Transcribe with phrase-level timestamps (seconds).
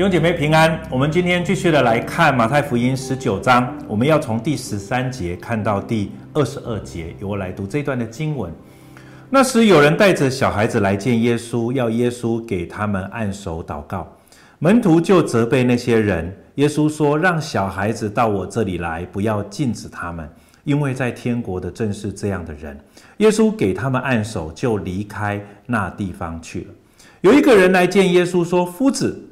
[0.00, 8.50] 弟兄姐妹平安，我们今天继续的来看马太福音十九章，我们要从第十三节看到第二十二节，由我来读这段的经文。
[9.28, 14.10] 那时有人带着小孩子来见耶稣，要耶稣给他们按手祷告。
[14.58, 16.34] 门徒就责备那些人。
[16.54, 20.26] 耶稣说：“让小孩子到我这里来，不要禁止他们，
[20.64, 22.74] 因为在天国的正是这样的人。”
[23.18, 26.66] 耶稣给他们按手，就离开那地方去了。
[27.20, 29.22] 有一个人来见耶稣，说：“夫子。”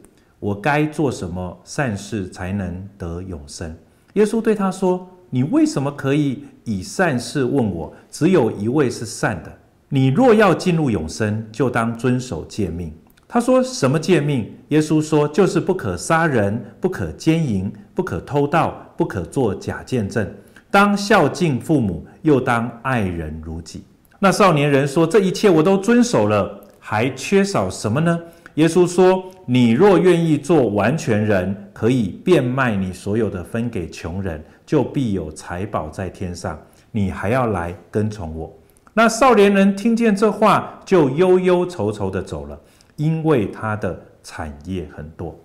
[0.40, 3.76] 我该做什么善事才能得永生？
[4.14, 7.92] 耶稣对他说：“你为什么可以以善事问我？
[8.10, 9.52] 只有一位是善的。
[9.88, 12.92] 你若要进入永生，就当遵守诫命。”
[13.26, 20.26] 他说：“什么诫命？”耶稣说：“就是不可杀人，不可奸淫，不可偷盗，不可作假见证，
[20.70, 23.82] 当孝敬父母，又当爱人如己。”
[24.18, 28.18] 那少年人说：“这一切我都遵守了，还缺少什么呢？”
[28.58, 36.60] 耶稣说：“你若愿意做完全人，可以变卖你所有的，分给穷人，就必有财宝在天上。
[36.90, 38.52] 你还要来跟从我。”
[38.92, 42.58] 那少年人听见这话，就忧忧愁愁地走了，
[42.96, 45.38] 因为他的产业很多。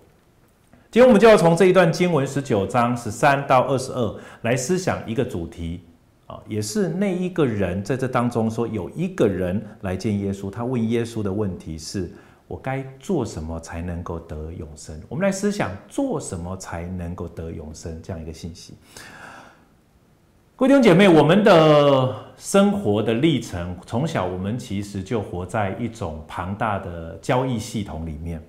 [0.89, 5.81] 今天我们就要从这一段经文十九章十三到二十二来思想一个主题
[6.25, 12.09] 啊，也是那一个人在这当中说，有一个人来见耶稣，他问耶稣的问题是。
[12.53, 15.01] 我该做什么才能够得永生？
[15.09, 18.75] 我们来思想做什么才能够得永生这样一个信息。
[20.55, 28.39] 各位弟兄姐妹，我们的生活的历程，从小我们其实就活在一种庞大的交易系统里面。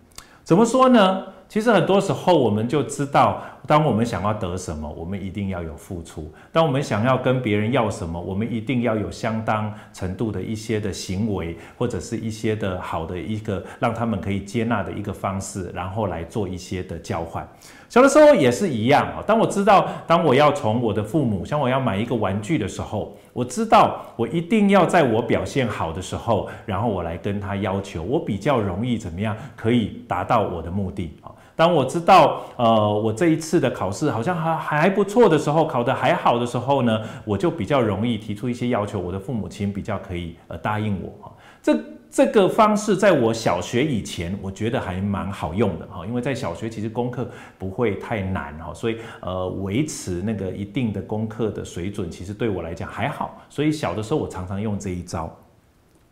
[0.43, 1.25] 怎么说呢？
[1.55, 17.49] 其实很多时候，我们就知道，当我们想要得什么，我们一定要有付出；当我们想要跟别人要什么，我们一定要有相当程度的一些的行为，或者是一些的好的一个让他们可以接纳的一个方式，然后来做一些的交换。
[17.89, 19.23] 小的时候也是一样啊。
[19.25, 31.31] 当我知道，当我要从我的父母，像我要买一个玩具的时候，我知道我一定要在我表现好的时候，然后我来跟他要求，我比较容易怎么样可以达到我的目的啊。
[31.57, 41.33] 当我知道，呃，我这一次的考试好像还还不错的时候，考得还好的时候呢，我就比较容易提出一些要求，我的父母亲比较可以呃答应我哈。
[41.63, 41.79] 这
[42.11, 47.29] 这个方式在我小学以前，我觉得还蛮好用的哈，因为在小学其实功课
[47.59, 55.35] 不会太难哈，所以呃维持那个一定的功课的水准，其实对我来讲还好，所以小的时候我常常用这一招。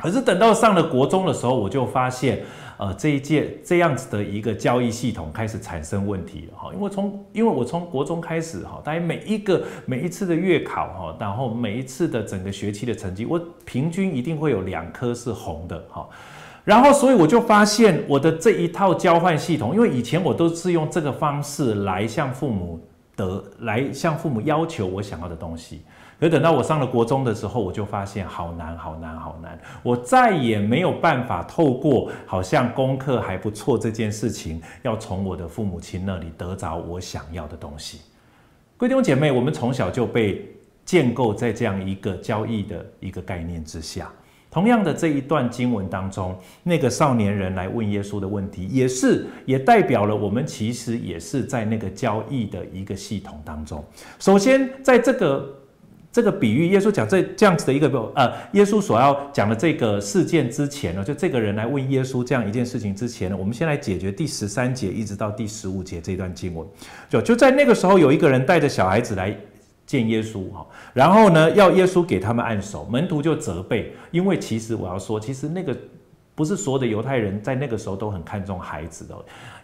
[0.02, 2.42] 可是等到上了国中的时候，我就发现，
[2.76, 6.70] 呃，这一届这样子的一个交易系统开始产生问题哈。
[6.74, 16.08] 因为从因为我从国中开始哈，大概每一个每一次的月考哈，然后每一次的整个学期的成绩，我平均一定会有两科是红的哈。
[16.64, 22.80] 然后所以我就发现我的这一套交换系统，因为以前我都是用这个方式来向父母
[23.14, 25.82] 得来向父母要求我想要的东西。
[26.22, 29.58] 可等到我上了国中的时候，我就发现好难，好难，好难。
[29.82, 38.02] 我再也没有办法透过好像功课还不错这件事情，要从我的父母亲那里得着我想要的东西。
[38.76, 40.48] 各位弟兄姐妹，我们从小就被
[40.84, 44.08] 建构在这样一个交易的一个概念之下。
[44.48, 53.84] 同样的这一段经文当中，那个少年人来问耶稣的问题，也是也代表了我们其实也是在那个交易的一个系统当中。
[54.20, 55.58] 首先，在这个。
[56.12, 66.68] 这个比喻，耶稣讲这这样子的一个呃，耶稣所要讲的这个事件之前呢，就这个人来问耶稣这样一件事情之前呢，我们先来解决第十三节一直到第十五节这段经文。
[67.08, 69.34] 就就在那个时候，有一个人带着小孩子来
[69.86, 75.74] 见耶稣哈，然后呢，要耶稣给他们按手，门徒就责备，因为其实我要说，其实那个。
[76.34, 79.14] 不是所有的犹太人在那个时候都很看重孩子的，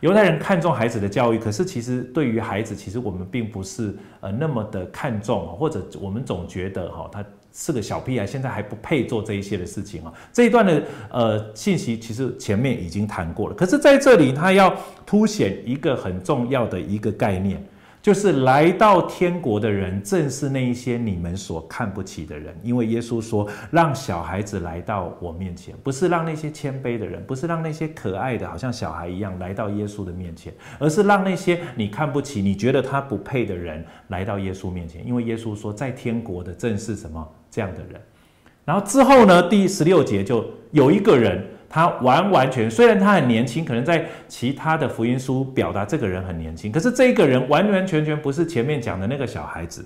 [0.01, 7.25] 犹太人看重孩子的教育，可是其实对于孩子，其实我们并不是呃那么的看重，或者我们总觉得哈他
[7.55, 10.13] 是个小屁孩，现在还不配做这一些的事情啊。
[10.33, 14.77] 这一段的呃信息其实前面已经谈过了，可是在这里他要
[15.07, 17.65] 凸显一个很重要的一个概念。
[18.09, 22.59] 就是来到天国的人，正是那一些你们所看不起的人。
[22.63, 35.07] 因为耶稣说，让小孩子来到我面前，不是让那些谦卑的人，不是让那些可爱的，好像小孩一样来到耶稣的面前，而是让那些你看不起、你觉得他不配的人来到耶稣面前。
[35.07, 38.01] 因为耶稣说，在天国的正是什么这样的人。
[38.65, 41.45] 然后之后呢，第十六节就有一个人。
[41.69, 49.85] 他完完全，虽然他很年轻，可能在其他的福音书表达这个人很年轻，可是这个人完完全全不是前面讲的那个小孩子。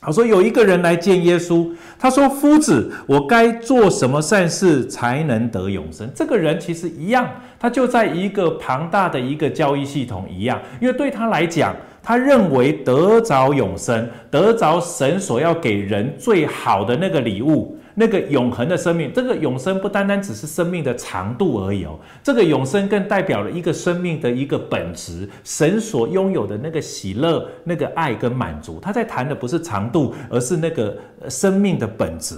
[0.00, 1.68] 好，说有一个人来见耶稣，
[1.98, 7.28] 他说：“夫子，我该做什么善事才能得永生？”这个人其实一样，
[7.58, 17.76] 他就在一个庞大的一个教义系统一样，因为对他来讲，他认为得着永生，得着神所要给人最好的那个礼物。
[17.98, 28.78] 那个永恒的生命，这个永生不单单只是生命的长度而已哦，这个永生更代表了一个生命的一个本质，神所拥有的那个喜乐、那个爱跟满足。
[28.80, 30.96] 他在谈的不是长度，而是那个
[31.28, 32.36] 生命的本质。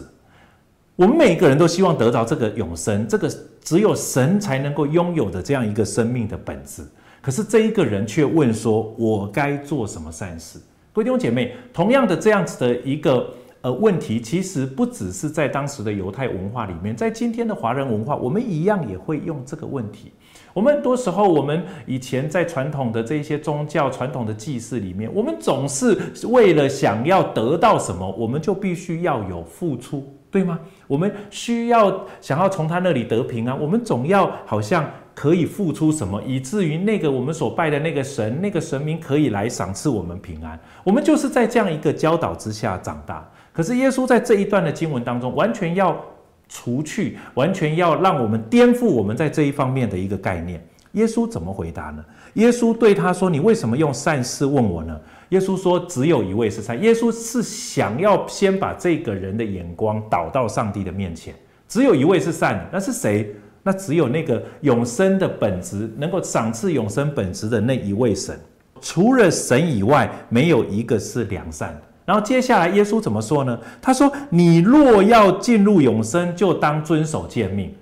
[0.97, 3.31] 我们每一个人都希望得到这个永生，这个
[3.63, 6.83] 只有神才能够拥有的这样一个生命的本质。
[7.21, 10.59] 可是这一个人却问说：“我该做什么善事？”
[10.95, 13.29] 各位弟兄姐妹，同样的这样子的一个。
[13.63, 20.13] 呃，问题其实不只是在当时的犹太文化里面，在今天的华人文化，我们一样也会用这个问题。
[20.55, 25.97] 我们很多时候，我们以前在传统的这些宗教、传统的祭祀里面，我们总是
[26.29, 30.59] 为了想要得到什么，我们就必须要有付出，对吗？
[30.89, 40.59] 我们需要想要从他那里得平安，我们总要好像可以付出什么，以至于那个我们所拜的那个神、那个神明可以来赏赐我们平安。
[40.85, 43.29] 我们就是在这样一个教导之下长大。
[43.53, 46.01] 可是耶稣在这一段的经文当中，完全要
[46.49, 50.65] 除去，完全要让我们颠覆我们在这一方面的一个概念。
[50.93, 52.05] 耶稣怎么回答呢？
[52.35, 61.33] 耶稣对他说：“你为什么用善事问我呢？”耶稣说：“只有一位是善。”耶稣是想要先把这个人的眼光导到上帝的面前。
[61.69, 63.33] 只有一位是善，那是谁？
[63.63, 68.39] 那只有那个永生的本质，能够赏赐永生本质的那一位神。
[68.81, 71.83] 除了神以外，没有一个是良善的。
[72.07, 73.59] 然后接下来，耶稣怎么说呢？
[73.81, 77.73] 他说：“你若要进入永生，就当遵守诫命。”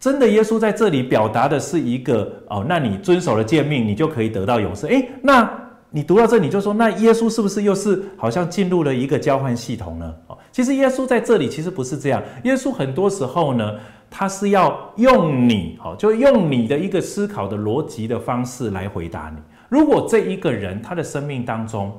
[0.00, 4.90] 真的，耶稣在这里表达的是一个哦，那你遵守了诫命，你就可以得到永生。
[4.90, 5.48] 诶，那
[5.90, 10.12] 你读到这，你就说，那耶稣是不是又是好像进入了一个交换系统呢？
[10.26, 12.20] 哦，其实耶稣在这里其实不是这样。
[12.42, 13.74] 耶稣很多时候呢，
[14.14, 19.40] 他是要用你，哦，就用你的一个思考的逻辑的方式来回答你。
[19.70, 21.98] 如果这一个人他的生命当中，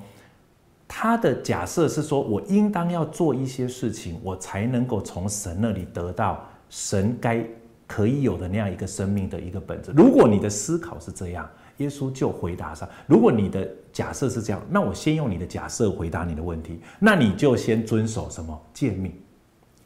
[0.88, 7.44] 他的假设是说，我应当要做一些事情，我才能够从神那里得到神该
[7.88, 9.92] 可以有的那样一个生命的一个本质。
[9.96, 12.88] 如果你的思考是这样，耶稣就回答上。
[13.08, 16.80] 如果你的假设是这样，那我先用你的假设回答你的问题。
[17.00, 19.12] 那你就先遵守什么诫命？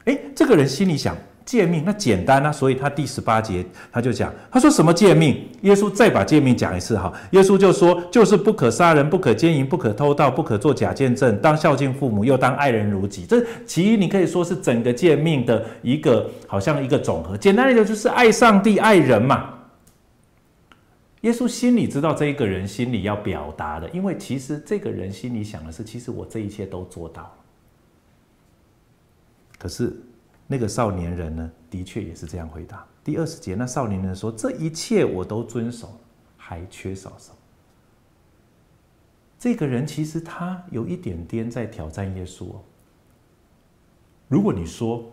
[0.06, 1.16] 诶，这个人心里想。
[1.48, 5.48] 诫命那简单啊，所以他第十八节他就讲，他说什么诫命？
[5.62, 13.26] 耶稣再把诫命讲一次哈，耶稣就说，就是不可杀人，不可奸淫，不可偷盗，不可作假见证，当孝敬父母，又当爱人如己。
[13.26, 17.38] 这其实你可以说是整个诫命的一个，好像一个总和。
[17.38, 19.54] 简单来讲就是爱上帝、爱人嘛。
[21.22, 27.32] 耶稣心里知道这一个人心里要表达的，因为其实这个人心里想的是，其实我这一切都做到了，
[29.58, 29.96] 可是。
[30.48, 32.86] 那个少年人呢，的确也是这样回答。
[33.04, 36.00] 第二十节，那少年人说：“这一切我都遵守，
[36.38, 37.36] 还缺少什么？”
[39.38, 42.62] 这个人其实他有一点点在挑战耶稣哦。
[44.28, 45.06] 如果你说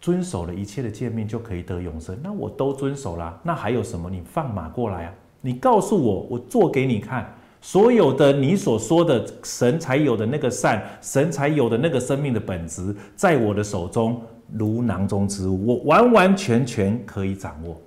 [0.00, 4.10] 遵守了一切的诫命就可以得永生，那我都遵守了，那还有什么？
[4.10, 5.14] 你放马过来啊！
[5.40, 7.34] 你告诉我，我做给你看。
[7.64, 14.20] 所有的你所说的神才有的那个善，神才有的那个生命的本质，在我的手中。
[14.52, 17.80] 如囊中之物，我完完全全可以掌握。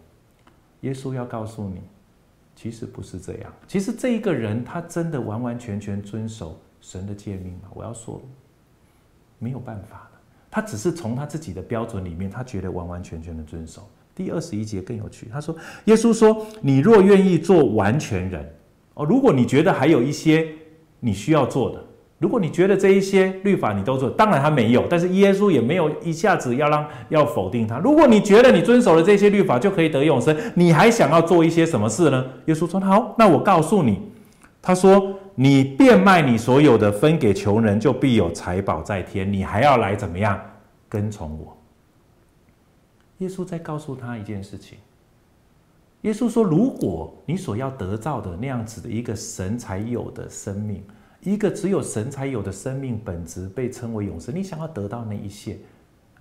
[0.81, 1.81] 耶稣要告诉你，
[2.55, 3.53] 其实不是这样。
[3.67, 7.69] 其实这一个人，他真的完完全全遵守神的诫命吗？
[7.75, 8.19] 我要说，
[9.37, 10.19] 没有办法的。
[10.49, 13.87] 他只是从他自己的标准里面，他觉得完完全全的遵守。
[14.15, 15.55] 第二十一节更有趣，他说
[15.85, 18.51] ：“耶稣说，你若愿意做完全人，
[18.97, 20.47] 哦，如果你觉得还有一些
[20.99, 21.81] 你需要做的。”
[22.19, 27.77] 如果你觉得这一些律法你都做，当然他没有，但是耶稣也没有一下子要让要否定他。
[27.77, 32.25] 如果你觉得你遵守了这些律法就可以得永生，你还想要做一些什么事呢？
[32.45, 34.01] 耶稣说：“好，那我告诉你，
[34.63, 39.31] 他说你变卖你所有的分给穷人，就必有财宝在天。
[39.31, 40.41] 你还要来怎么样
[40.89, 41.55] 跟从我？”
[43.19, 44.79] 耶稣在告诉他一件事情。
[46.01, 50.83] 耶稣说：“如果你所要得到的那样子的一个神才有的生命。”
[51.21, 55.57] 一个只有神才有的生命本质被称为永生，你想要得到那一切，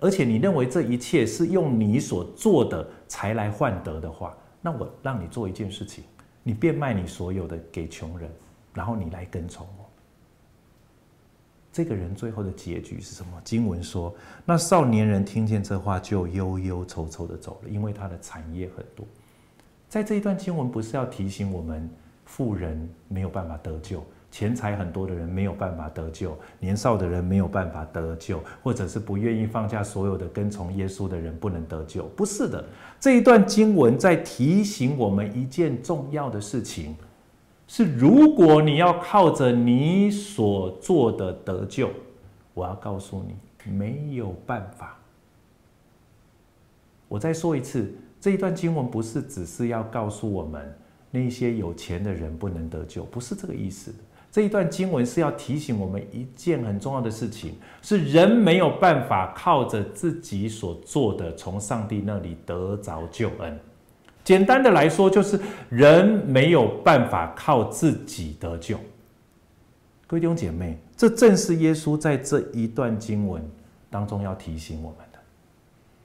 [0.00, 6.02] 而且你认为这一切是用你所做的才来换得的话，那我让你做一件事情，
[6.42, 8.28] 你变卖你所有的给穷人，
[8.72, 9.84] 然后你来跟从我。
[11.70, 13.40] 这个人最后的结局是什么？
[13.44, 14.12] 经文说，
[14.46, 19.06] 那少年人听见这话就忧忧愁愁的走了，因为他的产业很多。
[19.88, 21.88] 在这一段经文，不是要提醒我们
[22.24, 24.02] 富人没有办法得救。
[24.28, 32.02] 钱财很多的人没有办法得救，年少的人没有办法得救，或者是不愿意放下所有的跟从耶稣的人不能得救。
[32.08, 32.62] 不是的，
[33.00, 36.94] 这一段经文在提醒我们一件重要的事情：
[37.66, 41.88] 是如果你要靠着你所做的得救，
[42.52, 44.98] 我要告诉你，没有办法。
[47.08, 47.94] 我再说一次，
[48.26, 50.76] 这一段经文不是只是要告诉我们
[51.12, 53.94] 那些有钱的人不能得救，不是这个意思。
[54.32, 63.56] 这一段经文是要提醒我们一件很重要的事情：是人没有办法靠着自己所做的从上帝那里得着救恩。
[64.24, 68.76] 简单的来说，就是人没有办法靠自己得救。
[70.08, 73.40] 各位弟兄姐妹，这正是耶稣在这一段经文
[73.88, 75.05] 当中要提醒我们。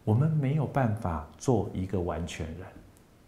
[0.03, 2.65] 我们没有办法做一个完全人。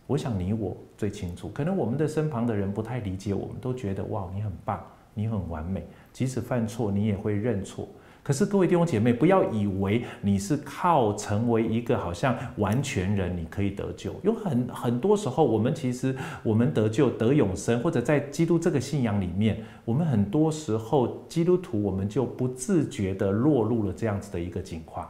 [0.05, 4.81] 我想你我最清楚，可能我们的身旁的人不太理解，我们都觉得哇，你很棒，
[5.13, 7.87] 你很完美，即使犯错你也会认错。
[8.21, 14.13] 可是各位弟兄姐妹，不要以为你是靠成为一个好像完全人，你可以得救。
[14.23, 25.05] 有很很多时候，我们其实我们得救得永生，或者在基督这个信仰里面，我们很多时候基督徒我们就不自觉地落入了这样子的一个境况。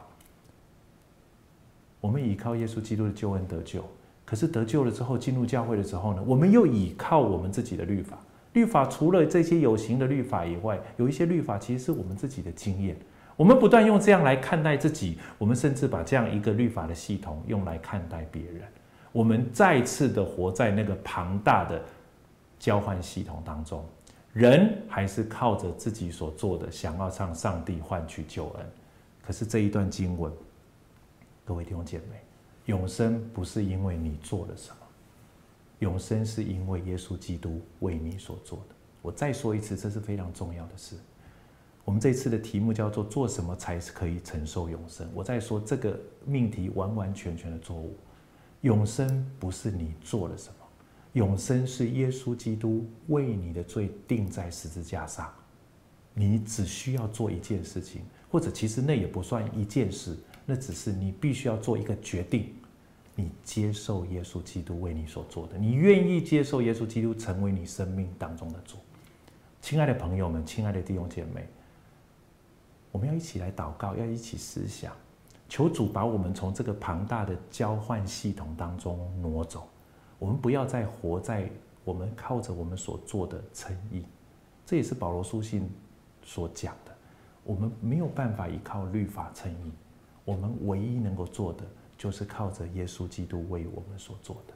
[2.04, 3.82] 我们依靠耶稣基督的救恩得救。
[4.26, 8.18] 可是得救了之后，进入教会的时候呢，我们又倚靠我们自己的律法。
[8.52, 12.94] 律法除了这些有形的律法以外，有一些律法其实是我们自己的经验。
[13.36, 18.60] 我们不断用这样来看待自己，我们甚至把这样一个律法的系统用来看待别人。
[19.10, 21.82] 我们再次的活在那个庞大的
[22.58, 23.82] 交换系统当中，
[24.34, 28.66] 人还是靠着自己所做的，想要向上帝换取救恩。
[29.26, 30.30] 可是这一段经文，
[31.44, 32.20] 各位弟兄姐妹。
[32.66, 34.76] 永生不是因为你做了什么，
[35.80, 38.74] 永生是因为耶稣基督为你所做的。
[39.02, 40.96] 我再说一次，这是非常重要的事。
[41.84, 45.06] 我们这次的题目叫做“做什么才是可以承受永生”。
[45.12, 47.94] 我再说这个命题完完全全的错误。
[48.62, 50.54] 永生不是你做了什么，
[51.12, 55.30] 永生是耶稣基督为你的罪钉在十字架上，
[56.14, 60.16] 你只需要做一件事情，或者其实那也不算一件事。
[60.46, 62.54] 那只是你必须要做一个决定，
[63.14, 68.76] 你接受耶稣基督为你所做的，你愿意接受耶稣基督成为你生命当中的主。
[69.62, 71.48] 亲爱的朋友们，亲爱的弟兄姐妹，
[72.92, 74.92] 我们要一起来祷告，要一起思想，
[75.48, 79.66] 求主把我们从这个庞大的交换系统当中挪走。
[80.18, 81.50] 我们不要再活在
[81.84, 84.04] 我们靠着我们所做的称义，
[84.66, 85.68] 这也是保罗书信
[86.22, 86.94] 所讲的。
[87.42, 89.72] 我们没有办法依靠律法称义。
[90.24, 91.64] 我们唯一能够做的，
[91.98, 94.54] 就是靠着耶稣基督为我们所做的。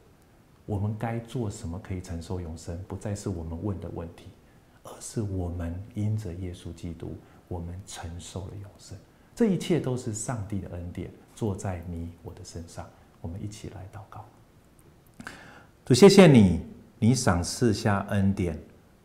[0.65, 4.25] 我们该做什么可以承受永生，不再是我们问的问题，
[4.85, 7.17] 而是我们因着耶稣基督，
[7.49, 8.97] 我们承受了永生。
[9.35, 12.87] 这一切都是上帝的恩典，做在你我的身上。
[13.21, 14.25] 我们一起来祷告。
[15.85, 16.61] 主，谢谢你，
[16.99, 18.59] 你赏赐下恩典，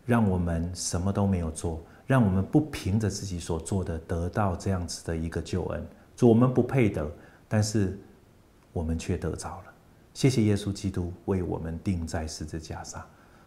[0.05, 5.87] 让我们什么都没有做，让我们不凭着自己所做的得到这样子的一个救恩。
[6.15, 7.09] 主，我们不配得，
[7.47, 7.97] 但是
[8.71, 9.73] 我们却得着了。
[10.13, 13.03] 谢谢耶稣基督为我们钉在十字架上。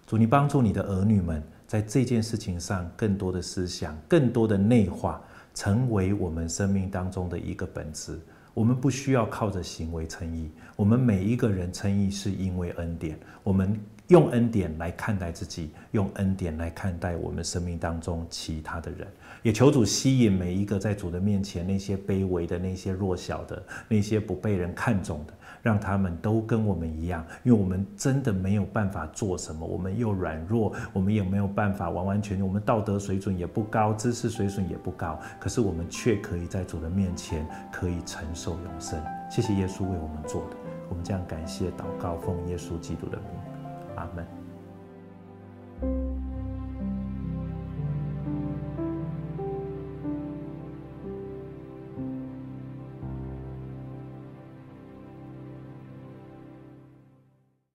[0.06, 5.20] 主，你帮助你的儿女们在这件事情上更多的思想，更多的内化，
[5.54, 8.18] 成为我们生命当中的一个本质。
[8.54, 13.18] 我们不需要靠着行为称义，我们每一个人称义是因为恩典。
[13.42, 19.06] 我们用恩典来看待自己，用恩典来看待我们生命当中其他的人。
[19.42, 25.32] 也求主吸引每一个在主的面前那些卑微的、那些弱小的、那些不被人看重的，
[25.62, 39.00] 让他们都跟我们一样，因为我们真的没有办法做什么，我们又软弱，我们也没有办法完完全全，我们道德水准也不高，知识水准也不高，可是我们却可以在主的面前可以承受永生。
[39.30, 40.56] 谢谢耶稣为我们做的，
[40.88, 43.26] 我们这样感谢祷告，奉耶稣基督的名，
[43.96, 44.45] 阿门。